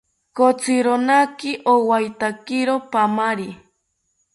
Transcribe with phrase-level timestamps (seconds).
[0.37, 3.49] Kotzironaki owaetakiro paamari